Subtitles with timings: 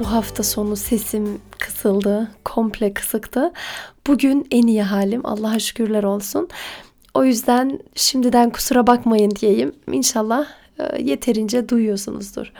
[0.00, 3.52] Bu hafta sonu sesim kısıldı, komple kısıktı.
[4.06, 6.48] Bugün en iyi halim Allah'a şükürler olsun.
[7.14, 9.72] O yüzden şimdiden kusura bakmayın diyeyim.
[9.92, 10.46] İnşallah
[10.78, 12.52] e, yeterince duyuyorsunuzdur.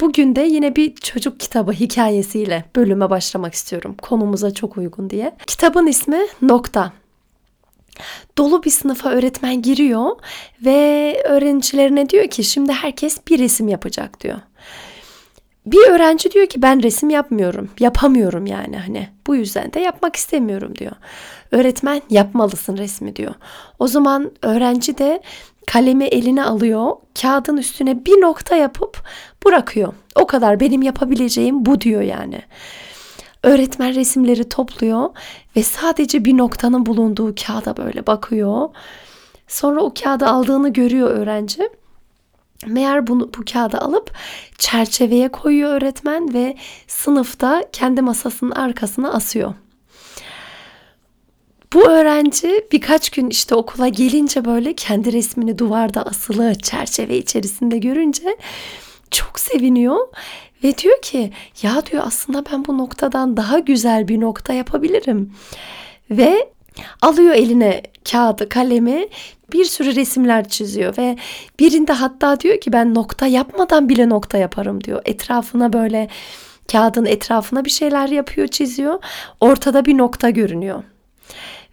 [0.00, 3.96] Bugün de yine bir çocuk kitabı hikayesiyle bölüme başlamak istiyorum.
[4.02, 5.36] Konumuza çok uygun diye.
[5.46, 6.92] Kitabın ismi Nokta.
[8.38, 10.10] Dolu bir sınıfa öğretmen giriyor
[10.64, 14.38] ve öğrencilerine diyor ki şimdi herkes bir resim yapacak diyor.
[15.66, 20.74] Bir öğrenci diyor ki ben resim yapmıyorum, yapamıyorum yani hani bu yüzden de yapmak istemiyorum
[20.78, 20.92] diyor.
[21.50, 23.34] Öğretmen yapmalısın resmi diyor.
[23.78, 25.22] O zaman öğrenci de
[25.66, 29.02] kalemi eline alıyor, kağıdın üstüne bir nokta yapıp
[29.46, 29.92] bırakıyor.
[30.14, 32.42] O kadar benim yapabileceğim bu diyor yani.
[33.42, 35.10] Öğretmen resimleri topluyor
[35.56, 38.68] ve sadece bir noktanın bulunduğu kağıda böyle bakıyor.
[39.48, 41.68] Sonra o kağıdı aldığını görüyor öğrenci
[42.66, 44.10] Meğer bunu bu kağıdı alıp
[44.58, 49.54] çerçeveye koyuyor öğretmen ve sınıfta kendi masasının arkasına asıyor.
[51.72, 58.36] Bu öğrenci birkaç gün işte okula gelince böyle kendi resmini duvarda asılı çerçeve içerisinde görünce
[59.10, 60.08] çok seviniyor
[60.64, 61.32] ve diyor ki
[61.62, 65.32] ya diyor aslında ben bu noktadan daha güzel bir nokta yapabilirim.
[66.10, 66.52] Ve
[67.02, 69.08] alıyor eline kağıdı, kalemi
[69.52, 71.16] bir sürü resimler çiziyor ve
[71.60, 75.02] birinde hatta diyor ki ben nokta yapmadan bile nokta yaparım diyor.
[75.04, 76.08] Etrafına böyle
[76.72, 78.98] kağıdın etrafına bir şeyler yapıyor, çiziyor.
[79.40, 80.82] Ortada bir nokta görünüyor.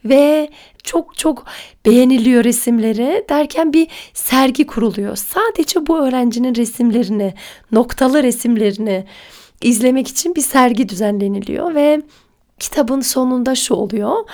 [0.05, 0.49] Ve
[0.83, 1.45] çok çok
[1.85, 5.15] beğeniliyor resimleri derken bir sergi kuruluyor.
[5.15, 7.33] Sadece bu öğrencinin resimlerini,
[7.71, 9.05] noktalı resimlerini
[9.61, 12.01] izlemek için bir sergi düzenleniliyor ve
[12.59, 14.29] kitabın sonunda şu oluyor.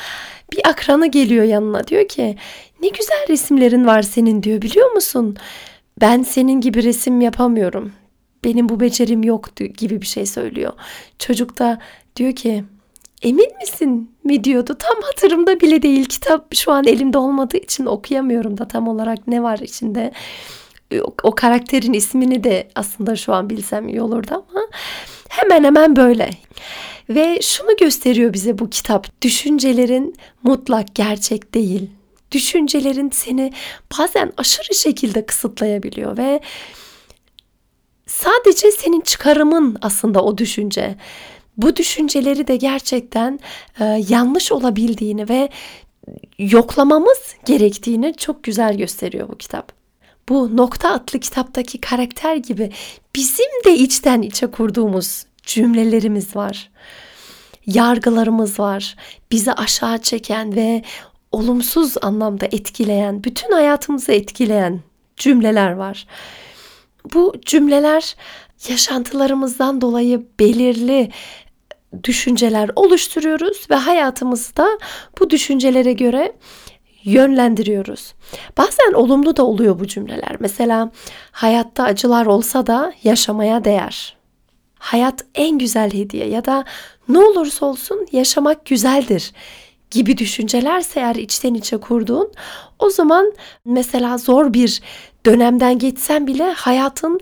[0.52, 2.38] Bir akranı geliyor yanına diyor ki
[2.82, 5.38] ne güzel resimlerin var senin diyor biliyor musun?
[6.02, 7.94] Ben senin gibi resim yapamıyorum.
[8.44, 10.74] Benim bu becerim yok gibi bir şey söylüyor.
[11.20, 11.80] Çocuk da
[12.16, 12.64] diyor ki
[13.22, 14.76] emin misin mi diyordu.
[14.80, 16.06] Tam hatırımda bile değil.
[16.06, 20.12] Kitap şu an elimde olmadığı için okuyamıyorum da tam olarak ne var içinde.
[21.24, 24.62] O, karakterin ismini de aslında şu an bilsem iyi olurdu ama
[25.30, 26.30] hemen hemen böyle.
[27.10, 29.22] Ve şunu gösteriyor bize bu kitap.
[29.22, 31.90] Düşüncelerin mutlak gerçek değil.
[32.32, 33.54] Düşüncelerin seni
[34.00, 36.40] bazen aşırı şekilde kısıtlayabiliyor ve
[38.08, 40.96] sadece senin çıkarımın aslında o düşünce.
[41.58, 43.40] Bu düşünceleri de gerçekten
[43.80, 45.50] e, yanlış olabildiğini ve
[46.40, 49.72] yoklamamız gerektiğini çok güzel gösteriyor bu kitap.
[50.30, 52.72] Bu Nokta adlı kitaptaki karakter gibi
[53.16, 56.70] bizim de içten içe kurduğumuz cümlelerimiz var.
[57.66, 58.96] Yargılarımız var.
[59.32, 60.84] Bizi aşağı çeken ve
[61.32, 64.80] olumsuz anlamda etkileyen, bütün hayatımızı etkileyen
[65.18, 66.08] cümleler var.
[67.14, 68.16] Bu cümleler
[68.70, 71.12] yaşantılarımızdan dolayı belirli
[72.04, 74.68] düşünceler oluşturuyoruz ve hayatımızda
[75.20, 76.34] bu düşüncelere göre
[77.04, 78.14] yönlendiriyoruz.
[78.58, 80.36] Bazen olumlu da oluyor bu cümleler.
[80.40, 80.92] Mesela
[81.32, 84.15] hayatta acılar olsa da yaşamaya değer.
[84.86, 86.66] Hayat en güzel hediye ya da
[87.10, 89.32] ne olursa olsun yaşamak güzeldir
[89.92, 92.32] gibi düşüncelerse eğer içten içe kurduğun
[92.80, 93.34] o zaman
[93.66, 94.82] mesela zor bir
[95.26, 97.20] dönemden geçsen bile hayatın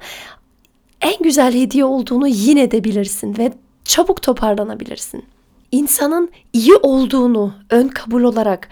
[1.02, 3.54] en güzel hediye olduğunu yine de bilirsin ve
[3.86, 5.26] çabuk toparlanabilirsin.
[5.72, 8.68] İnsanın iyi olduğunu ön kabul olarak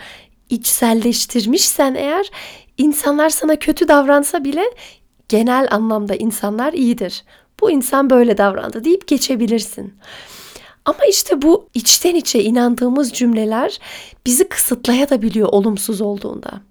[0.49, 2.31] içselleştirmişsen eğer
[2.77, 4.63] insanlar sana kötü davransa bile
[5.29, 7.23] genel anlamda insanlar iyidir.
[7.61, 9.93] Bu insan böyle davrandı deyip geçebilirsin.
[10.85, 13.79] Ama işte bu içten içe inandığımız cümleler
[14.25, 16.61] bizi kısıtlayabiliyor olumsuz olduğunda.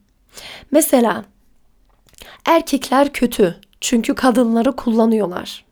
[0.71, 1.25] Mesela
[2.47, 5.65] erkekler kötü çünkü kadınları kullanıyorlar.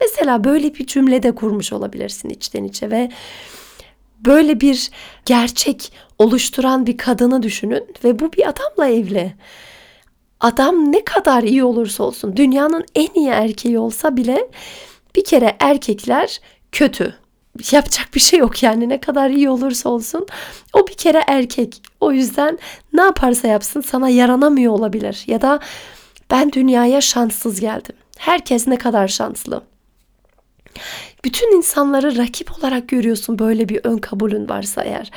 [0.00, 3.10] Mesela böyle bir cümle de kurmuş olabilirsin içten içe ve
[4.26, 4.90] böyle bir
[5.24, 9.34] gerçek oluşturan bir kadını düşünün ve bu bir adamla evli.
[10.40, 14.50] Adam ne kadar iyi olursa olsun, dünyanın en iyi erkeği olsa bile
[15.16, 16.40] bir kere erkekler
[16.72, 17.14] kötü
[17.72, 20.26] yapacak bir şey yok yani ne kadar iyi olursa olsun
[20.72, 21.82] o bir kere erkek.
[22.00, 22.58] O yüzden
[22.92, 25.60] ne yaparsa yapsın sana yaranamıyor olabilir ya da
[26.30, 27.96] ben dünyaya şanssız geldim.
[28.18, 29.62] Herkes ne kadar şanslı.
[31.24, 35.10] Bütün insanları rakip olarak görüyorsun böyle bir ön kabulün varsa eğer.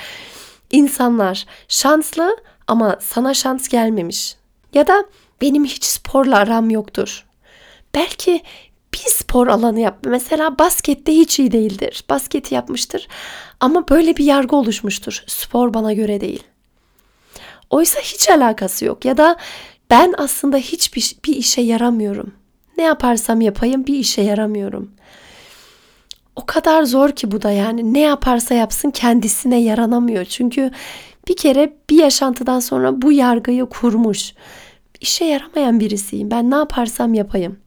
[0.72, 4.36] İnsanlar şanslı ama sana şans gelmemiş.
[4.74, 5.06] Ya da
[5.42, 7.26] benim hiç sporla aram yoktur.
[7.96, 8.44] Belki
[8.94, 10.12] bir spor alanı yapma.
[10.12, 12.04] Mesela baskette hiç iyi değildir.
[12.10, 13.08] Basketi yapmıştır
[13.60, 15.24] ama böyle bir yargı oluşmuştur.
[15.28, 16.44] Spor bana göre değil.
[17.70, 19.36] Oysa hiç alakası yok ya da
[19.90, 22.34] ben aslında hiçbir bir işe yaramıyorum.
[22.78, 24.92] Ne yaparsam yapayım bir işe yaramıyorum.
[26.36, 30.26] O kadar zor ki bu da yani ne yaparsa yapsın kendisine yaranamıyor.
[30.26, 30.72] Çünkü
[31.28, 34.34] bir kere bir yaşantıdan sonra bu yargıyı kurmuş.
[35.02, 36.32] İşe yaramayan birisiyim.
[36.32, 37.60] Ben ne yaparsam yapayım.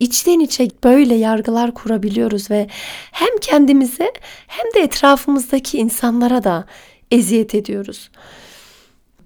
[0.00, 2.66] İçten içe böyle yargılar kurabiliyoruz ve
[3.12, 4.12] hem kendimize
[4.46, 6.64] hem de etrafımızdaki insanlara da
[7.10, 8.10] eziyet ediyoruz.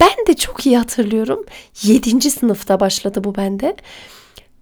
[0.01, 1.45] Ben de çok iyi hatırlıyorum.
[1.83, 2.31] 7.
[2.31, 3.77] sınıfta başladı bu bende.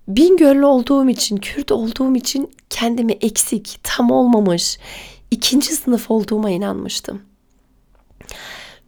[0.08, 4.78] Bingöllü olduğum için, Kürt olduğum için kendimi eksik, tam olmamış,
[5.30, 7.22] ikinci sınıf olduğuma inanmıştım.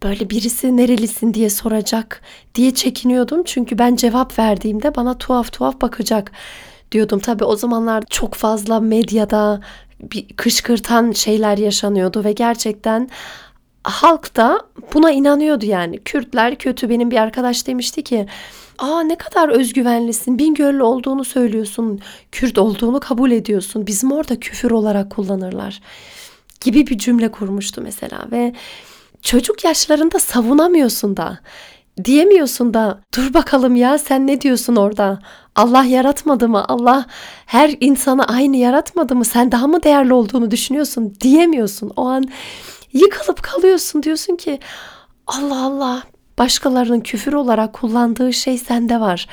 [0.02, 2.20] Böyle birisi nerelisin diye soracak
[2.54, 3.42] diye çekiniyordum.
[3.44, 6.32] Çünkü ben cevap verdiğimde bana tuhaf tuhaf bakacak
[6.92, 7.18] diyordum.
[7.18, 9.60] Tabii o zamanlar çok fazla medyada
[10.00, 13.10] bir kışkırtan şeyler yaşanıyordu ve gerçekten
[13.84, 14.60] halk da
[14.94, 15.98] buna inanıyordu yani.
[15.98, 18.26] Kürtler kötü benim bir arkadaş demişti ki
[18.78, 20.38] Aa ne kadar özgüvenlisin.
[20.38, 22.00] Bingöllü olduğunu söylüyorsun.
[22.32, 23.86] Kürt olduğunu kabul ediyorsun.
[23.86, 25.80] Bizim orada küfür olarak kullanırlar.
[26.60, 28.52] Gibi bir cümle kurmuştu mesela ve
[29.22, 31.38] çocuk yaşlarında savunamıyorsun da.
[32.04, 35.18] Diyemiyorsun da dur bakalım ya sen ne diyorsun orada?
[35.56, 36.64] Allah yaratmadı mı?
[36.68, 37.06] Allah
[37.46, 39.24] her insanı aynı yaratmadı mı?
[39.24, 41.14] Sen daha mı değerli olduğunu düşünüyorsun?
[41.20, 41.92] Diyemiyorsun.
[41.96, 42.24] O an
[42.92, 44.58] yıkılıp kalıyorsun diyorsun ki
[45.26, 46.02] Allah Allah
[46.38, 49.28] başkalarının küfür olarak kullandığı şey sende var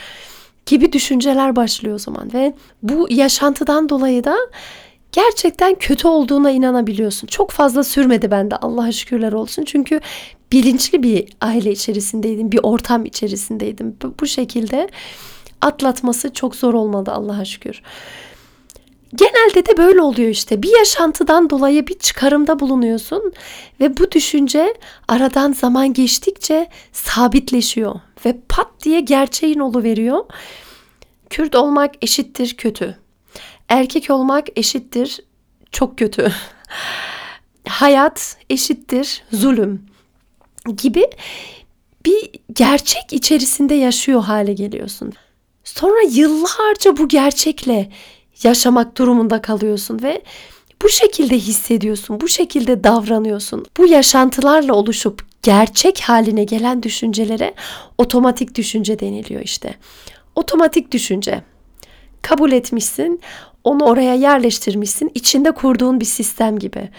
[0.66, 2.54] gibi düşünceler başlıyor o zaman ve
[2.84, 4.38] bu yaşantıdan dolayı da
[5.12, 7.28] gerçekten kötü olduğuna inanabiliyorsun.
[7.28, 9.64] Çok fazla sürmedi bende Allah'a şükürler olsun.
[9.64, 10.00] Çünkü
[10.52, 13.98] bilinçli bir aile içerisindeydim, bir ortam içerisindeydim.
[14.20, 14.90] Bu şekilde
[15.62, 17.82] atlatması çok zor olmadı Allah'a şükür.
[19.16, 20.64] Genelde de böyle oluyor işte.
[20.64, 23.34] Bir yaşantıdan dolayı bir çıkarımda bulunuyorsun
[23.80, 24.74] ve bu düşünce
[25.08, 27.96] aradan zaman geçtikçe sabitleşiyor
[28.26, 30.26] ve pat diye gerçeğin olu veriyor.
[31.30, 32.98] Kürt olmak eşittir kötü.
[33.70, 35.20] Erkek olmak eşittir
[35.72, 36.32] çok kötü.
[37.68, 39.86] Hayat eşittir zulüm
[40.78, 41.10] gibi
[42.06, 45.14] bir gerçek içerisinde yaşıyor hale geliyorsun.
[45.64, 47.90] Sonra yıllarca bu gerçekle
[48.44, 50.22] yaşamak durumunda kalıyorsun ve
[50.82, 53.66] bu şekilde hissediyorsun, bu şekilde davranıyorsun.
[53.78, 57.54] Bu yaşantılarla oluşup gerçek haline gelen düşüncelere
[57.98, 59.76] otomatik düşünce deniliyor işte.
[60.36, 61.44] Otomatik düşünce.
[62.22, 63.22] Kabul etmişsin,
[63.64, 66.90] onu oraya yerleştirmişsin, içinde kurduğun bir sistem gibi.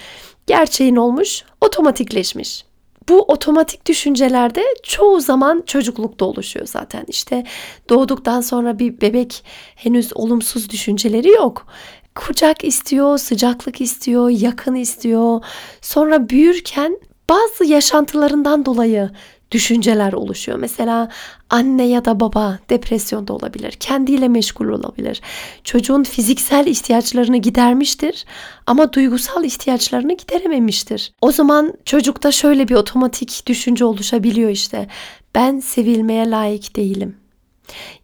[0.47, 2.65] Gerçeğin olmuş, otomatikleşmiş.
[3.09, 7.05] Bu otomatik düşüncelerde çoğu zaman çocuklukta oluşuyor zaten.
[7.09, 7.45] İşte
[7.89, 11.67] doğduktan sonra bir bebek henüz olumsuz düşünceleri yok.
[12.15, 15.45] Kucak istiyor, sıcaklık istiyor, yakın istiyor.
[15.81, 16.99] Sonra büyürken
[17.29, 19.11] bazı yaşantılarından dolayı
[19.53, 20.59] düşünceler oluşuyor.
[20.59, 21.09] Mesela
[21.51, 23.73] anne ya da baba depresyonda olabilir.
[23.73, 25.21] Kendiyle meşgul olabilir.
[25.65, 28.25] Çocuğun fiziksel ihtiyaçlarını gidermiştir
[28.67, 31.13] ama duygusal ihtiyaçlarını giderememiştir.
[31.21, 34.87] O zaman çocukta şöyle bir otomatik düşünce oluşabiliyor işte.
[35.35, 37.17] Ben sevilmeye layık değilim.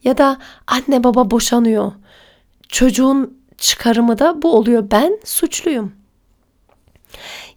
[0.04, 1.92] Ya da anne baba boşanıyor.
[2.68, 4.90] Çocuğun çıkarımı da bu oluyor.
[4.90, 5.92] Ben suçluyum.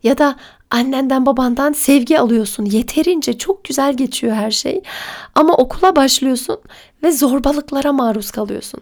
[0.03, 0.35] Ya da
[0.71, 2.65] annenden babandan sevgi alıyorsun.
[2.65, 4.81] Yeterince çok güzel geçiyor her şey.
[5.35, 6.57] Ama okula başlıyorsun
[7.03, 8.81] ve zorbalıklara maruz kalıyorsun.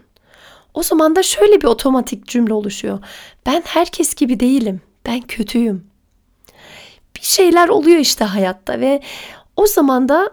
[0.73, 2.99] O zaman da şöyle bir otomatik cümle oluşuyor.
[3.45, 4.81] Ben herkes gibi değilim.
[5.05, 5.87] Ben kötüyüm.
[7.15, 9.01] Bir şeyler oluyor işte hayatta ve
[9.55, 10.31] o zaman da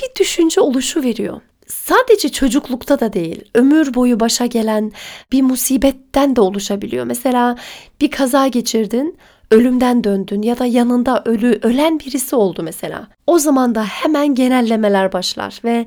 [0.00, 1.40] bir düşünce oluşu veriyor.
[1.66, 4.92] Sadece çocuklukta da değil, ömür boyu başa gelen
[5.32, 7.04] bir musibetten de oluşabiliyor.
[7.04, 7.56] Mesela
[8.00, 9.18] bir kaza geçirdin,
[9.50, 13.08] ölümden döndün ya da yanında ölü ölen birisi oldu mesela.
[13.26, 15.86] O zaman da hemen genellemeler başlar ve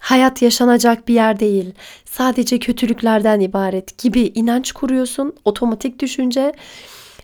[0.00, 1.74] hayat yaşanacak bir yer değil.
[2.04, 6.52] Sadece kötülüklerden ibaret gibi inanç kuruyorsun, otomatik düşünce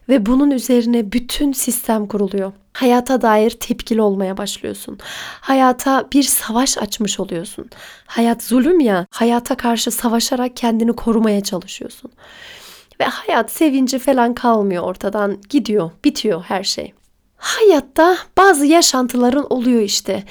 [0.09, 2.53] ve bunun üzerine bütün sistem kuruluyor.
[2.73, 4.99] Hayata dair tepkili olmaya başlıyorsun.
[5.41, 7.71] Hayata bir savaş açmış oluyorsun.
[8.07, 12.11] Hayat zulüm ya, hayata karşı savaşarak kendini korumaya çalışıyorsun.
[13.01, 16.93] Ve hayat sevinci falan kalmıyor ortadan gidiyor bitiyor her şey.
[17.37, 20.25] Hayatta bazı yaşantıların oluyor işte.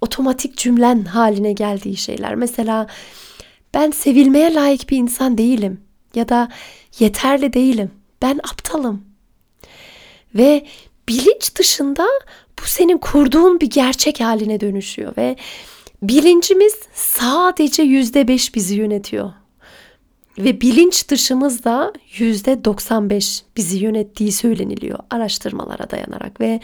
[0.00, 2.34] Otomatik cümlen haline geldiği şeyler.
[2.34, 2.86] Mesela
[3.74, 5.80] ben sevilmeye layık bir insan değilim.
[6.14, 6.48] ya da
[6.98, 7.90] yeterli değilim.
[8.22, 9.04] Ben aptalım.
[10.34, 10.66] Ve
[11.08, 12.06] bilinç dışında
[12.58, 15.36] bu senin kurduğun bir gerçek haline dönüşüyor ve
[16.02, 19.32] bilincimiz sadece yüzde beş bizi yönetiyor.
[20.38, 26.60] Ve bilinç dışımız da yüzde 95 bizi yönettiği söyleniliyor araştırmalara dayanarak ve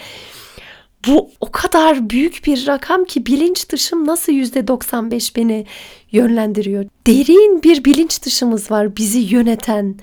[1.07, 5.67] bu o kadar büyük bir rakam ki bilinç dışım nasıl yüzde 95 beni
[6.13, 6.85] yönlendiriyor.
[7.07, 9.97] Derin bir bilinç dışımız var bizi yöneten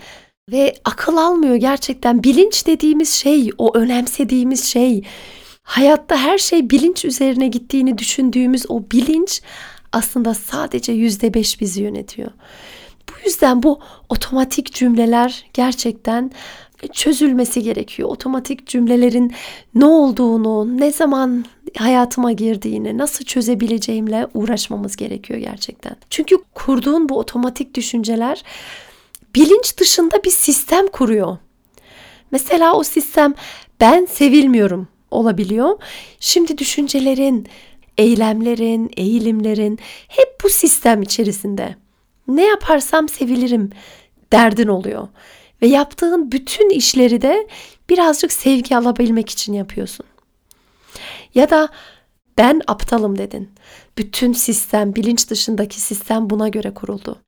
[0.52, 2.24] ve akıl almıyor gerçekten.
[2.24, 5.04] Bilinç dediğimiz şey, o önemsediğimiz şey,
[5.64, 9.42] hayatta her şey bilinç üzerine gittiğini düşündüğümüz o bilinç
[9.92, 12.32] aslında sadece yüzde beş bizi yönetiyor.
[13.10, 16.32] Bu yüzden bu otomatik cümleler gerçekten
[16.94, 18.10] çözülmesi gerekiyor.
[18.10, 19.34] Otomatik cümlelerin
[19.76, 21.46] ne olduğunu, ne zaman
[21.78, 25.96] hayatıma girdiğini, nasıl çözebileceğimle uğraşmamız gerekiyor gerçekten.
[26.10, 28.44] Çünkü kurduğun bu otomatik düşünceler
[29.36, 31.38] bilinç dışında bir sistem kuruyor.
[32.32, 33.34] Mesela o sistem
[33.80, 35.80] ben sevilmiyorum olabiliyor.
[36.20, 37.48] Şimdi düşüncelerin,
[37.98, 41.76] eylemlerin, eğilimlerin hep bu sistem içerisinde.
[42.36, 43.70] Ne yaparsam sevilirim
[44.34, 45.08] derdin oluyor.
[45.62, 47.48] Ve yaptığın bütün işleri de
[47.90, 50.06] birazcık sevgi alabilmek için yapıyorsun.
[51.36, 51.70] Ya da
[52.38, 53.50] ben aptalım dedin.
[53.98, 57.20] Bütün sistem, bilinç dışındaki sistem buna göre kuruldu.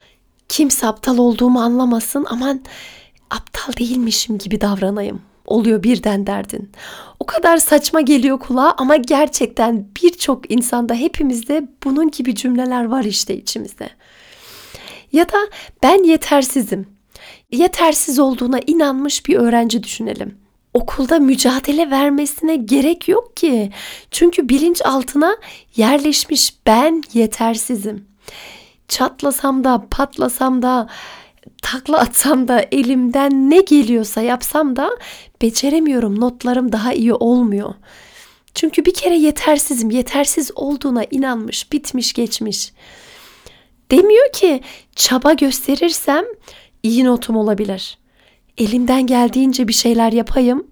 [0.50, 2.62] Kimse aptal olduğumu anlamasın aman
[3.30, 5.22] aptal değilmişim gibi davranayım.
[5.46, 6.72] Oluyor birden derdin.
[7.20, 13.38] O kadar saçma geliyor kulağa ama gerçekten birçok insanda hepimizde bunun gibi cümleler var işte
[13.38, 13.90] içimizde.
[15.12, 15.38] Ya da
[15.84, 16.88] ben yetersizim
[17.52, 20.38] yetersiz olduğuna inanmış bir öğrenci düşünelim.
[20.74, 23.72] Okulda mücadele vermesine gerek yok ki.
[24.12, 25.38] Çünkü bilinç altına
[25.76, 28.06] yerleşmiş ben yetersizim.
[28.88, 30.88] Çatlasam da, patlasam da,
[31.62, 34.90] takla atsam da, elimden ne geliyorsa yapsam da
[35.42, 36.20] beceremiyorum.
[36.20, 37.74] Notlarım daha iyi olmuyor.
[38.54, 42.72] Çünkü bir kere yetersizim, yetersiz olduğuna inanmış, bitmiş, geçmiş.
[43.92, 44.62] Demiyor ki
[44.96, 46.26] çaba gösterirsem
[46.84, 47.98] iyi notum olabilir.
[48.58, 50.68] Elimden geldiğince bir şeyler yapayım.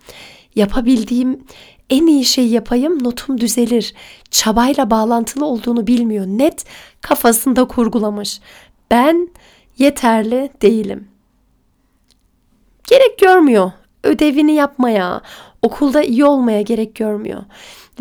[0.56, 1.44] Yapabildiğim
[1.90, 3.94] en iyi şeyi yapayım notum düzelir.
[4.32, 6.26] Çabayla bağlantılı olduğunu bilmiyor.
[6.26, 6.66] Net
[7.02, 8.40] kafasında kurgulamış.
[8.92, 9.30] Ben
[9.78, 11.08] yeterli değilim.
[12.88, 13.72] Gerek görmüyor.
[14.04, 15.22] Ödevini yapmaya,
[15.62, 17.44] okulda iyi olmaya gerek görmüyor.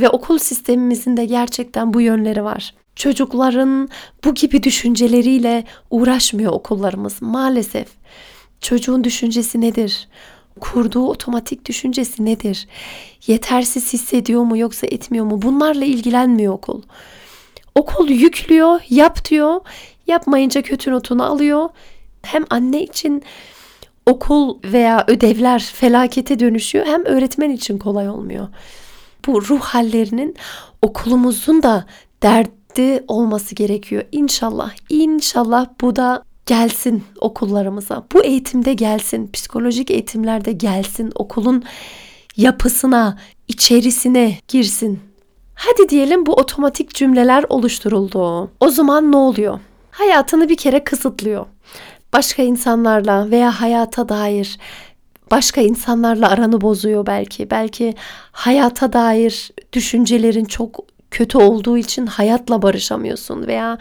[0.01, 2.75] Ve okul sistemimizin de gerçekten bu yönleri var.
[2.99, 3.89] Çocukların
[4.25, 7.89] bu gibi düşünceleriyle uğraşmıyor okullarımız maalesef.
[8.61, 10.09] Çocuğun düşüncesi nedir?
[10.61, 12.69] Kurduğu otomatik düşüncesi nedir?
[13.27, 15.43] Yetersiz hissediyor mu yoksa etmiyor mu?
[15.43, 16.83] Bunlarla ilgilenmiyor okul.
[17.75, 19.61] Okul yüklüyor, yap diyor.
[20.07, 21.69] Yapmayınca kötü notunu alıyor.
[22.23, 23.23] Hem anne için
[24.07, 28.49] okul veya ödevler felakete dönüşüyor hem öğretmen için kolay olmuyor.
[29.27, 30.37] Bu ruh hallerinin
[30.83, 31.87] okulumuzun da
[32.23, 34.03] dert dikkatli olması gerekiyor.
[34.13, 38.05] İnşallah, inşallah bu da gelsin okullarımıza.
[38.13, 41.63] Bu eğitimde gelsin, psikolojik eğitimlerde gelsin, okulun
[42.37, 43.19] yapısına,
[43.49, 45.01] içerisine girsin.
[45.55, 48.51] Hadi diyelim bu otomatik cümleler oluşturuldu.
[48.61, 49.61] O zaman ne oluyor?
[49.91, 51.47] Hayatını bir kere kısıtlıyor.
[52.13, 54.59] Başka insanlarla veya hayata dair
[55.31, 57.51] başka insanlarla aranı bozuyor belki.
[57.51, 57.95] Belki
[58.33, 63.79] hayata dair düşüncelerin çok kötü olduğu için hayatla barışamıyorsun veya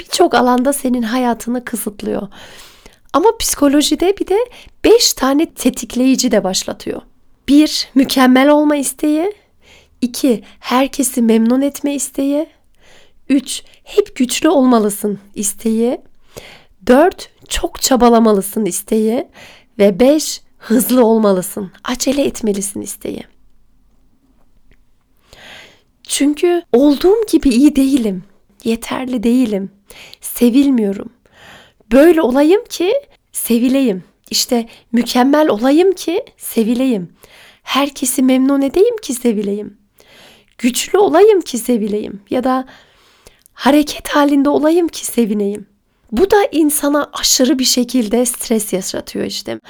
[0.00, 2.28] birçok alanda senin hayatını kısıtlıyor.
[3.12, 4.38] Ama psikolojide bir de
[4.84, 7.02] 5 tane tetikleyici de başlatıyor.
[7.48, 7.88] 1.
[7.94, 9.32] Mükemmel olma isteği.
[10.00, 10.42] 2.
[10.60, 12.46] Herkesi memnun etme isteği.
[13.28, 13.62] 3.
[13.84, 16.00] Hep güçlü olmalısın isteği.
[16.86, 17.30] 4.
[17.48, 19.28] Çok çabalamalısın isteği.
[19.78, 20.40] Ve 5.
[20.62, 23.24] Hızlı olmalısın, acele etmelisin isteği.
[26.12, 28.24] Çünkü olduğum gibi iyi değilim.
[28.64, 29.70] Yeterli değilim.
[30.20, 31.12] Sevilmiyorum.
[31.92, 32.94] Böyle olayım ki
[33.32, 34.04] sevileyim.
[34.30, 37.12] İşte mükemmel olayım ki sevileyim.
[37.62, 39.78] Herkesi memnun edeyim ki sevileyim.
[40.58, 42.66] Güçlü olayım ki sevileyim ya da
[43.52, 45.66] hareket halinde olayım ki sevineyim.
[46.10, 49.60] Bu da insana aşırı bir şekilde stres yaşatıyor işte.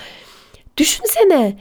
[0.76, 1.58] Düşünsene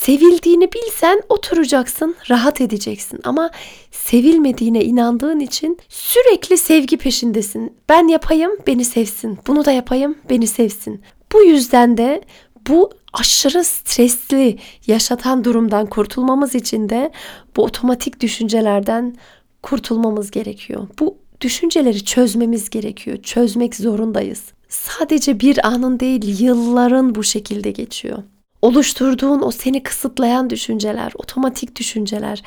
[0.00, 3.20] sevildiğini bilsen oturacaksın, rahat edeceksin.
[3.24, 3.50] Ama
[3.90, 7.76] sevilmediğine inandığın için sürekli sevgi peşindesin.
[7.88, 9.38] Ben yapayım, beni sevsin.
[9.46, 11.02] Bunu da yapayım, beni sevsin.
[11.32, 12.22] Bu yüzden de
[12.68, 17.12] bu aşırı stresli yaşatan durumdan kurtulmamız için de
[17.56, 19.16] bu otomatik düşüncelerden
[19.62, 20.88] kurtulmamız gerekiyor.
[21.00, 23.22] Bu düşünceleri çözmemiz gerekiyor.
[23.22, 24.42] Çözmek zorundayız.
[24.68, 28.22] sadece bir anın değil yılların bu şekilde geçiyor.
[28.62, 32.42] Oluşturduğun o seni kısıtlayan düşünceler, otomatik düşünceler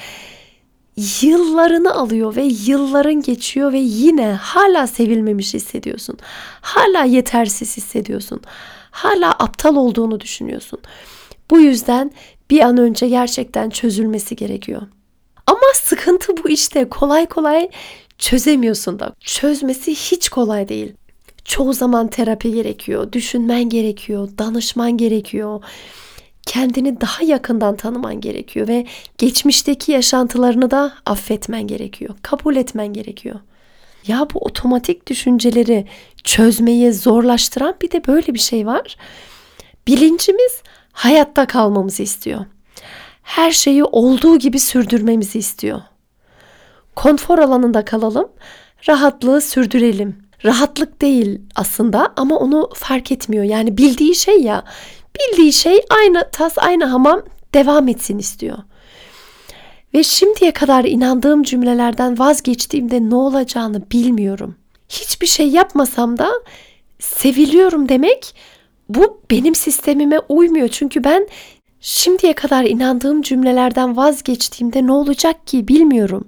[1.22, 6.18] yıllarını alıyor ve yılların geçiyor ve yine hala sevilmemiş hissediyorsun.
[6.62, 8.42] Hala yetersiz hissediyorsun.
[8.92, 10.80] Hala aptal olduğunu düşünüyorsun.
[11.52, 12.12] Bu yüzden
[12.50, 14.82] bir an önce gerçekten çözülmesi gerekiyor.
[15.48, 17.70] Ama sıkıntı bu işte kolay kolay
[18.18, 19.14] çözemiyorsun da.
[19.20, 20.94] Çözmesi hiç kolay değil.
[21.46, 25.64] Çoğu zaman terapi gerekiyor, düşünmen gerekiyor, danışman gerekiyor.
[26.46, 28.86] Kendini daha yakından tanıman gerekiyor ve
[29.18, 32.16] geçmişteki yaşantılarını da affetmen gerekiyor.
[32.22, 33.40] Kabul etmen gerekiyor.
[34.08, 35.86] Ya bu otomatik düşünceleri
[36.24, 38.98] çözmeyi zorlaştıran bir de böyle bir şey var.
[39.88, 40.62] Bilincimiz
[40.92, 42.46] hayatta kalmamızı istiyor.
[43.24, 45.82] Her şeyi olduğu gibi sürdürmemizi istiyor.
[46.96, 48.30] Konfor alanında kalalım,
[48.90, 50.25] rahatlığı sürdürelim.
[50.46, 53.44] Rahatlık değil aslında ama onu fark etmiyor.
[53.44, 54.64] Yani bildiği şey ya,
[55.20, 57.22] bildiği şey aynı tas aynı hamam
[57.54, 58.58] devam etsin istiyor.
[59.94, 64.56] Ve şimdiye kadar inandığım cümlelerden vazgeçtiğimde ne olacağını bilmiyorum.
[64.90, 66.30] Hiçbir şey yapmasam da
[67.00, 68.36] seviliyorum demek
[68.90, 70.68] bu benim sistemime uymuyor.
[70.68, 71.28] Çünkü ben
[71.86, 76.28] şimdiye kadar inandığım cümlelerden vazgeçtiğimde ne olacak ki bilmiyorum.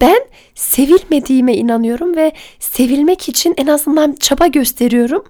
[0.00, 0.20] Ben
[0.54, 5.24] sevilmediğime inanıyorum ve sevilmek için en azından çaba gösteriyorum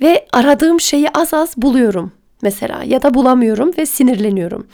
[0.00, 4.66] ve aradığım şeyi az az buluyorum mesela ya da bulamıyorum ve sinirleniyorum.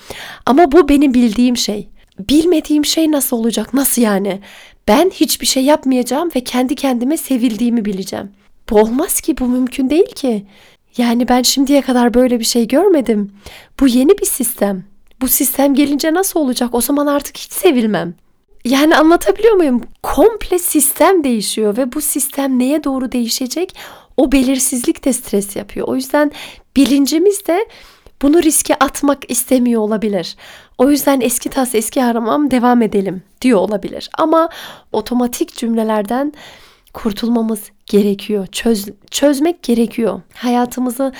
[0.46, 1.88] Ama bu benim bildiğim şey.
[2.18, 3.74] Bilmediğim şey nasıl olacak?
[3.74, 4.40] Nasıl yani?
[4.88, 8.30] Ben hiçbir şey yapmayacağım ve kendi kendime sevildiğimi bileceğim.
[8.70, 10.46] Bu olmaz ki, bu mümkün değil ki.
[10.98, 13.32] Yani ben şimdiye kadar böyle bir şey görmedim.
[13.80, 14.84] Bu yeni bir sistem.
[15.20, 16.74] Bu sistem gelince nasıl olacak?
[16.74, 18.14] O zaman artık hiç sevilmem.
[18.64, 19.82] Yani anlatabiliyor muyum?
[20.02, 23.76] Komple sistem değişiyor ve bu sistem neye doğru değişecek?
[24.16, 25.88] O belirsizlik de stres yapıyor.
[25.88, 26.32] O yüzden
[26.76, 27.66] bilincimiz de
[28.22, 30.36] bunu riske atmak istemiyor olabilir.
[30.78, 34.10] O yüzden eski tas eski haramam devam edelim diyor olabilir.
[34.18, 34.48] Ama
[34.92, 36.32] otomatik cümlelerden
[36.92, 38.46] kurtulmamız gerekiyor.
[38.46, 40.20] Çöz, çözmek gerekiyor.
[40.34, 41.12] Hayatımızı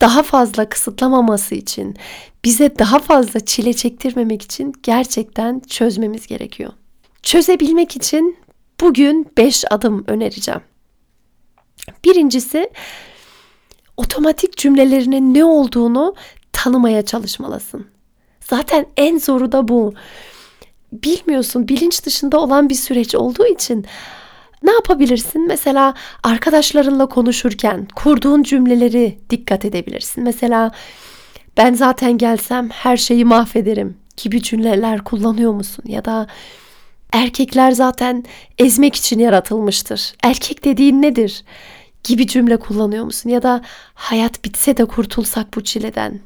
[0.00, 1.96] daha fazla kısıtlamaması için,
[2.44, 6.72] bize daha fazla çile çektirmemek için gerçekten çözmemiz gerekiyor.
[7.22, 8.38] Çözebilmek için
[8.80, 10.60] bugün 5 adım önereceğim.
[12.04, 12.70] Birincisi
[13.96, 16.14] otomatik cümlelerinin ne olduğunu
[16.52, 17.86] tanımaya çalışmalısın.
[18.40, 19.94] Zaten en zoru da bu.
[20.92, 23.86] Bilmiyorsun, bilinç dışında olan bir süreç olduğu için
[24.62, 25.46] ne yapabilirsin?
[25.46, 30.24] Mesela arkadaşlarınla konuşurken kurduğun cümleleri dikkat edebilirsin.
[30.24, 30.70] Mesela
[31.56, 35.84] ben zaten gelsem her şeyi mahvederim gibi cümleler kullanıyor musun?
[35.88, 36.26] Ya da
[37.12, 38.24] erkekler zaten
[38.58, 40.12] ezmek için yaratılmıştır.
[40.22, 41.44] Erkek dediğin nedir?
[42.06, 43.30] gibi cümle kullanıyor musun?
[43.30, 43.62] Ya da
[43.94, 46.20] hayat bitse de kurtulsak bu çileden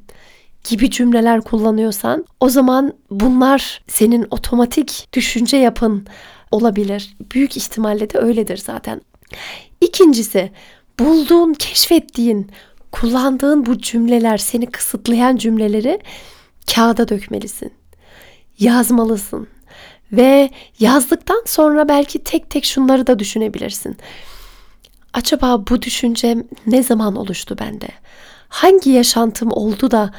[0.69, 6.07] gibi cümleler kullanıyorsan o zaman bunlar senin otomatik düşünce yapın
[6.51, 7.17] olabilir.
[7.33, 9.01] Büyük ihtimalle de öyledir zaten.
[9.81, 10.51] İkincisi
[10.99, 12.51] bulduğun, keşfettiğin,
[12.93, 16.01] kullandığın bu cümleler seni kısıtlayan cümleleri
[16.75, 17.73] kağıda dökmelisin.
[18.59, 19.49] Yazmalısın.
[20.13, 23.97] Ve yazdıktan sonra belki tek tek şunları da düşünebilirsin.
[25.13, 26.37] Acaba bu düşünce
[26.67, 27.89] ne zaman oluştu bende?
[28.49, 30.11] Hangi yaşantım oldu da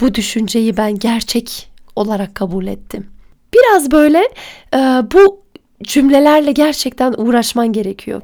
[0.00, 3.10] bu düşünceyi ben gerçek olarak kabul ettim?
[3.54, 4.18] Biraz böyle
[4.74, 4.78] e,
[5.12, 5.42] bu
[5.82, 8.22] cümlelerle gerçekten uğraşman gerekiyor.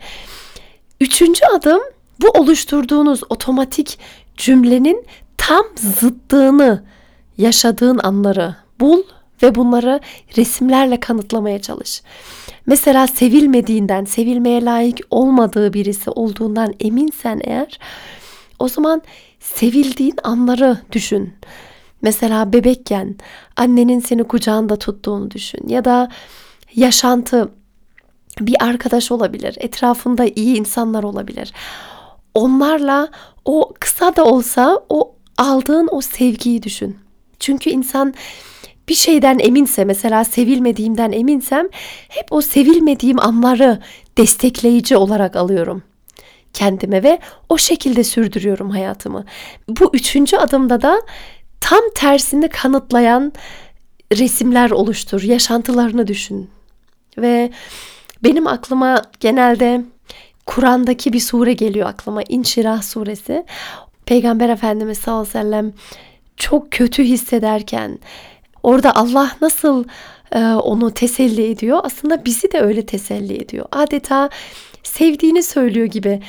[1.00, 1.80] Üçüncü adım
[2.22, 3.98] bu oluşturduğunuz otomatik
[4.36, 6.84] cümlenin tam zıttığını
[7.38, 9.02] yaşadığın anları bul
[9.42, 10.00] ve bunları
[10.36, 12.02] resimlerle kanıtlamaya çalış.
[12.66, 17.78] Mesela sevilmediğinden, sevilmeye layık olmadığı birisi olduğundan eminsen eğer
[18.58, 19.02] o zaman
[19.40, 21.34] sevildiğin anları düşün.
[22.02, 23.16] Mesela bebekken
[23.56, 26.08] annenin seni kucağında tuttuğunu düşün ya da
[26.74, 27.50] yaşantı
[28.40, 31.52] bir arkadaş olabilir, etrafında iyi insanlar olabilir.
[32.34, 33.08] Onlarla
[33.44, 36.98] o kısa da olsa o aldığın o sevgiyi düşün.
[37.40, 38.14] Çünkü insan
[38.88, 41.68] bir şeyden eminse mesela sevilmediğimden eminsem
[42.08, 43.80] hep o sevilmediğim anları
[44.18, 45.82] destekleyici olarak alıyorum
[46.56, 49.24] kendime ve o şekilde sürdürüyorum hayatımı.
[49.68, 51.02] Bu üçüncü adımda da
[51.60, 53.32] tam tersini kanıtlayan
[54.12, 56.50] resimler oluştur, yaşantılarını düşün.
[57.18, 57.50] Ve
[58.24, 59.84] benim aklıma genelde
[60.46, 62.22] Kur'an'daki bir sure geliyor aklıma.
[62.28, 63.44] İnşirah suresi.
[64.06, 65.72] Peygamber Efendimiz sallallahu aleyhi ve sellem
[66.36, 67.98] çok kötü hissederken
[68.62, 69.84] orada Allah nasıl
[70.32, 71.80] e, onu teselli ediyor?
[71.82, 73.66] Aslında bizi de öyle teselli ediyor.
[73.72, 74.30] Adeta
[74.82, 76.22] sevdiğini söylüyor gibi.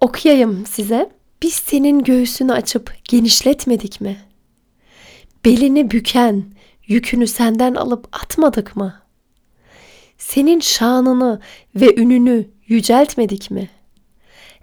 [0.00, 1.10] Okuyayım size.
[1.42, 4.16] Biz senin göğsünü açıp genişletmedik mi?
[5.44, 6.44] Belini büken
[6.86, 9.03] yükünü senden alıp atmadık mı?
[10.18, 11.40] Senin şanını
[11.74, 13.70] ve ününü yüceltmedik mi?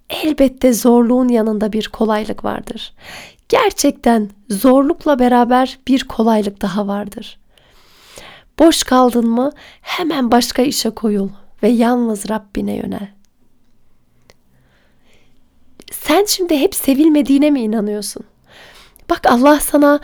[0.10, 2.94] Elbette zorluğun yanında bir kolaylık vardır.
[3.50, 7.40] Gerçekten zorlukla beraber bir kolaylık daha vardır.
[8.60, 11.30] Boş kaldın mı hemen başka işe koyul
[11.64, 13.08] ve yalnız Rabbine yönel.
[15.92, 18.24] Sen şimdi hep sevilmediğine mi inanıyorsun?
[19.10, 20.00] Bak Allah sana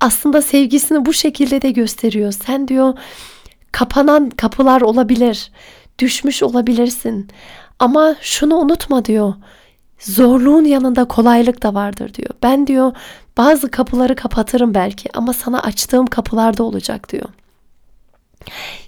[0.00, 2.32] aslında sevgisini bu şekilde de gösteriyor.
[2.32, 2.98] Sen diyor
[3.74, 5.50] kapanan kapılar olabilir.
[5.98, 7.28] Düşmüş olabilirsin.
[7.78, 9.34] Ama şunu unutma diyor.
[9.98, 12.30] Zorluğun yanında kolaylık da vardır diyor.
[12.42, 12.92] Ben diyor
[13.36, 17.28] bazı kapıları kapatırım belki ama sana açtığım kapılar da olacak diyor.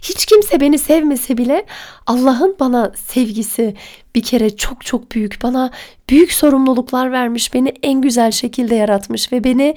[0.02, 1.66] Hiç kimse beni sevmese bile
[2.06, 3.74] Allah'ın bana sevgisi
[4.14, 5.42] bir kere çok çok büyük.
[5.42, 5.70] Bana
[6.10, 9.74] büyük sorumluluklar vermiş, beni en güzel şekilde yaratmış ve beni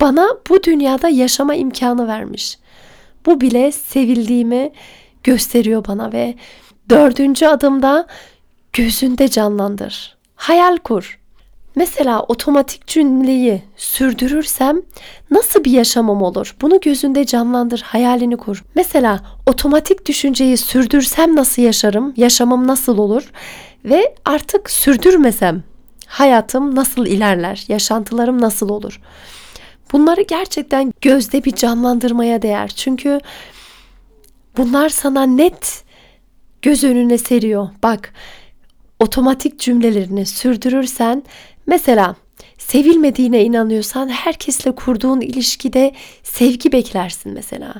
[0.00, 2.58] bana bu dünyada yaşama imkanı vermiş.
[3.28, 4.70] Bu bile sevildiğimi
[5.24, 6.34] gösteriyor bana ve
[6.90, 8.06] dördüncü adımda
[8.72, 10.16] gözünde canlandır.
[10.34, 11.18] Hayal kur.
[11.76, 14.82] Mesela otomatik cümleyi sürdürürsem
[15.30, 16.56] nasıl bir yaşamım olur?
[16.60, 18.64] Bunu gözünde canlandır, hayalini kur.
[18.74, 22.14] Mesela otomatik düşünceyi sürdürsem nasıl yaşarım?
[22.16, 23.30] Yaşamım nasıl olur?
[23.84, 25.62] Ve artık sürdürmesem
[26.06, 27.64] hayatım nasıl ilerler?
[27.68, 29.00] Yaşantılarım nasıl olur?
[29.92, 32.68] Bunları gerçekten gözde bir canlandırmaya değer.
[32.68, 33.20] Çünkü
[34.56, 35.84] bunlar sana net
[36.62, 37.68] göz önüne seriyor.
[37.82, 38.12] Bak
[38.98, 41.22] otomatik cümlelerini sürdürürsen
[41.66, 42.16] mesela
[42.58, 47.74] sevilmediğine inanıyorsan herkesle kurduğun ilişkide sevgi beklersin mesela.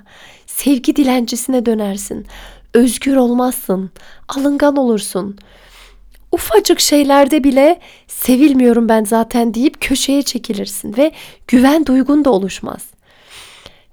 [0.47, 2.27] Sevgi dilencisine dönersin.
[2.75, 3.91] Özgür olmazsın.
[4.29, 5.39] Alıngan olursun.
[6.33, 11.13] Ufacık şeylerde bile sevilmiyorum ben zaten deyip köşeye çekilirsin ve
[11.49, 12.87] güven duygun da oluşmaz.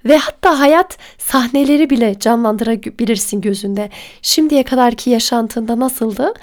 [0.05, 3.89] Ve hatta hayat sahneleri bile canlandırabilirsin gözünde.
[4.21, 6.33] Şimdiye kadarki yaşantında nasıldı?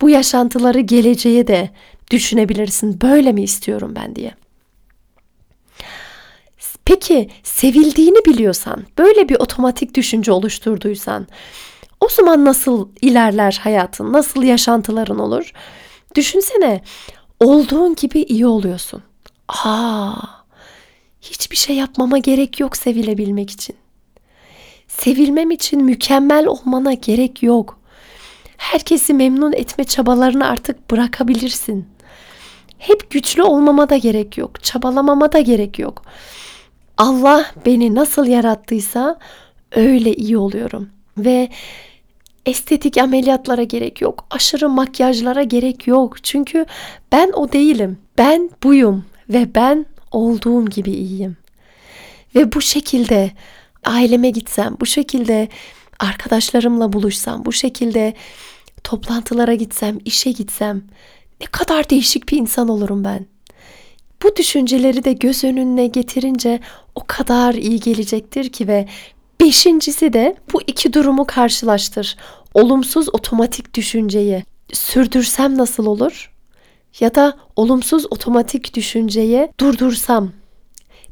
[0.00, 1.70] Bu yaşantıları geleceğe de
[2.10, 3.00] düşünebilirsin.
[3.00, 4.34] Böyle mi istiyorum ben diye.
[6.84, 11.26] Peki sevildiğini biliyorsan, böyle bir otomatik düşünce oluşturduysan,
[12.04, 15.52] o zaman nasıl ilerler hayatın, nasıl yaşantıların olur?
[16.14, 16.80] Düşünsene,
[17.40, 19.02] olduğun gibi iyi oluyorsun.
[19.48, 20.12] Aa,
[21.20, 23.76] hiçbir şey yapmama gerek yok sevilebilmek için.
[24.88, 27.78] Sevilmem için mükemmel olmana gerek yok.
[28.56, 31.88] Herkesi memnun etme çabalarını artık bırakabilirsin.
[32.78, 34.64] Hep güçlü olmama da gerek yok.
[34.64, 36.02] Çabalamama da gerek yok.
[36.98, 39.18] Allah beni nasıl yarattıysa
[39.72, 40.90] öyle iyi oluyorum.
[41.18, 41.48] Ve
[42.46, 44.26] estetik ameliyatlara gerek yok.
[44.30, 46.24] Aşırı makyajlara gerek yok.
[46.24, 46.66] Çünkü
[47.12, 47.98] ben o değilim.
[48.18, 51.36] Ben buyum ve ben olduğum gibi iyiyim.
[52.34, 53.30] Ve bu şekilde
[53.84, 55.48] aileme gitsem, bu şekilde
[55.98, 58.14] arkadaşlarımla buluşsam, bu şekilde
[58.84, 60.82] toplantılara gitsem, işe gitsem
[61.40, 63.26] ne kadar değişik bir insan olurum ben.
[64.22, 66.60] Bu düşünceleri de göz önüne getirince
[66.94, 68.88] o kadar iyi gelecektir ki ve
[69.40, 72.16] beşincisi de bu iki durumu karşılaştır.
[72.54, 76.30] Olumsuz otomatik düşünceyi sürdürsem nasıl olur?
[77.00, 80.32] Ya da olumsuz otomatik düşünceyi durdursam,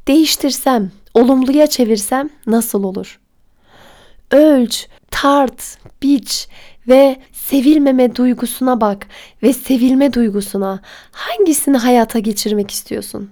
[0.08, 3.20] değiştirsem, olumluya çevirsem nasıl olur?
[4.30, 6.48] Ölç, tart, biç
[6.88, 9.06] ve sevilmeme duygusuna bak
[9.42, 10.80] ve sevilme duygusuna
[11.12, 13.30] hangisini hayata geçirmek istiyorsun?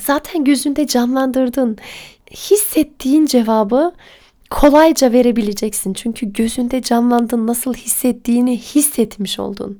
[0.00, 1.78] Zaten gözünde canlandırdın.
[2.36, 3.92] Hissettiğin cevabı
[4.50, 5.94] kolayca verebileceksin.
[5.94, 9.78] Çünkü gözünde canlandın, nasıl hissettiğini hissetmiş oldun.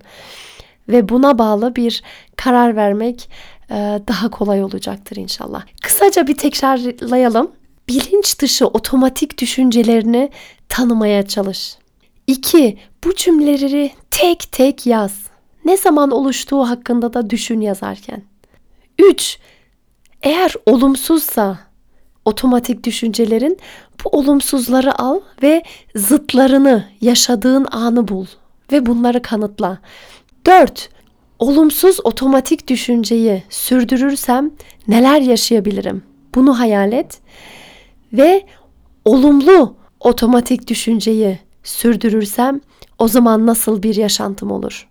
[0.89, 2.03] Ve buna bağlı bir
[2.37, 3.31] karar vermek
[3.71, 3.75] e,
[4.09, 5.63] daha kolay olacaktır inşallah.
[5.83, 7.51] Kısaca bir tekrarlayalım.
[7.89, 10.31] Bilinç dışı otomatik düşüncelerini
[10.69, 11.77] tanımaya çalış.
[12.27, 12.79] 2.
[13.05, 15.13] Bu cümleleri tek tek yaz.
[15.65, 18.23] Ne zaman oluştuğu hakkında da düşün yazarken.
[18.99, 19.39] 3.
[20.23, 21.59] Eğer olumsuzsa
[22.25, 23.59] otomatik düşüncelerin
[24.05, 25.63] bu olumsuzları al ve
[25.95, 28.27] zıtlarını yaşadığın anı bul
[28.73, 29.79] ve bunları kanıtla.
[30.47, 30.89] 4.
[31.39, 34.51] Olumsuz otomatik düşünceyi sürdürürsem
[34.89, 36.03] neler yaşayabilirim?
[36.35, 37.21] Bunu hayal et
[38.13, 38.47] ve
[39.05, 42.61] olumlu otomatik düşünceyi sürdürürsem
[42.99, 44.89] o zaman nasıl bir yaşantım olur?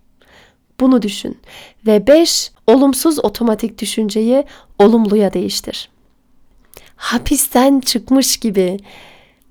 [0.80, 1.38] Bunu düşün
[1.86, 4.44] ve 5 olumsuz otomatik düşünceyi
[4.78, 5.88] olumluya değiştir.
[7.02, 8.76] Hapisten çıkmış gibi,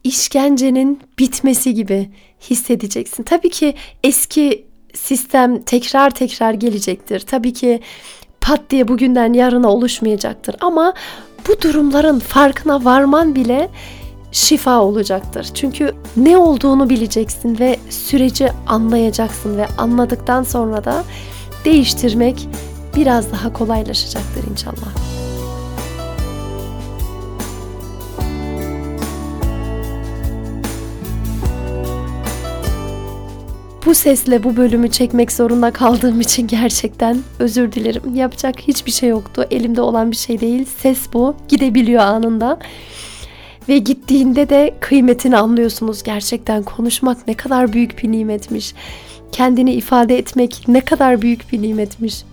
[0.04, 2.10] işkencenin bitmesi gibi
[2.50, 3.24] hissedeceksin.
[3.24, 7.20] Tabii ki eski sistem tekrar tekrar gelecektir.
[7.20, 7.80] Tabii ki
[8.42, 10.94] pat diye bugünden yarına oluşmayacaktır ama
[11.48, 13.70] bu durumların farkına varman bile
[14.32, 15.48] şifa olacaktır.
[15.54, 21.04] Çünkü ne olduğunu bileceksin ve süreci anlayacaksın ve anladıktan sonra da
[21.66, 22.48] değiştirmek
[22.96, 25.22] biraz daha kolaylaşacaktır inşallah.
[33.86, 38.16] Bu sesle bu bölümü çekmek zorunda kaldığım için gerçekten özür dilerim.
[38.16, 39.46] Yapacak hiçbir şey yoktu.
[39.52, 40.66] Elimde olan bir şey değil.
[40.78, 41.36] Ses bu.
[41.48, 42.60] Gidebiliyor anında.
[43.70, 46.04] Ve gittiğinde de kıymetini anlıyorsunuz.
[46.04, 48.74] Gerçekten konuşmak ne kadar büyük bir nimetmiş.
[49.32, 52.24] Kendini ifade etmek ne kadar büyük bir nimetmiş.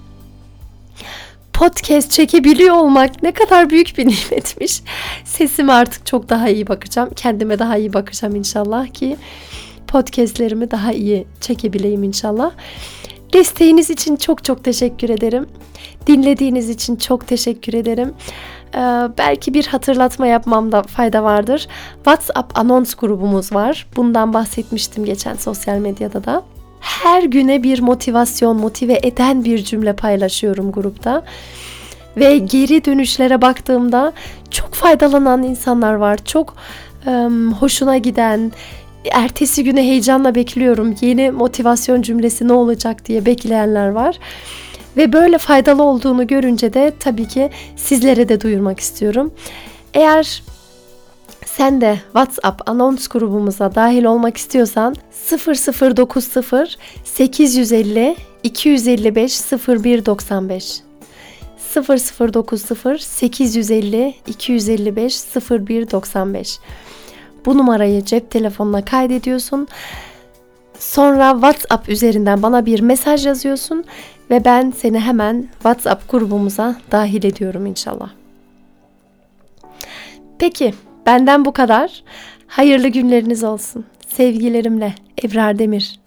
[1.53, 4.83] Podcast çekebiliyor olmak ne kadar büyük bir nimetmiş.
[5.25, 7.11] Sesime artık çok daha iyi bakacağım.
[7.17, 9.17] Kendime daha iyi bakacağım inşallah ki
[9.89, 12.51] podcastlerimi daha iyi çekebileyim inşallah.
[13.33, 15.47] Desteğiniz için çok çok teşekkür ederim.
[16.07, 18.15] Dinlediğiniz için çok teşekkür ederim.
[18.75, 18.79] Ee,
[19.19, 21.69] belki bir hatırlatma yapmamda fayda vardır.
[21.95, 23.87] WhatsApp anons grubumuz var.
[23.97, 26.43] Bundan bahsetmiştim geçen sosyal medyada da.
[26.81, 31.23] Her güne bir motivasyon, motive eden bir cümle paylaşıyorum grupta.
[32.17, 34.13] Ve geri dönüşlere baktığımda
[34.51, 36.19] çok faydalanan insanlar var.
[36.25, 36.55] Çok
[37.07, 38.53] um, hoşuna giden,
[39.11, 40.95] ertesi güne heyecanla bekliyorum.
[41.01, 44.19] Yeni motivasyon cümlesi ne olacak diye bekleyenler var.
[44.97, 49.35] Ve böyle faydalı olduğunu görünce de tabii ki sizlere de duyurmak istiyorum.
[49.95, 50.43] Eğer
[51.47, 54.95] sen de WhatsApp anons grubumuza dahil olmak istiyorsan
[55.31, 56.67] 0090
[57.05, 60.81] 850 255 0195
[61.75, 66.59] 0090 850 255 0195
[67.47, 69.69] bu numarayı cep telefonuna kaydediyorsun.
[70.79, 73.85] Sonra WhatsApp üzerinden bana bir mesaj yazıyorsun
[74.31, 78.11] ve ben seni hemen WhatsApp grubumuza dahil ediyorum inşallah.
[80.39, 80.75] Peki,
[81.07, 82.03] benden bu kadar.
[82.47, 83.85] Hayırlı günleriniz olsun.
[84.09, 86.01] Sevgilerimle Ebrar Demir.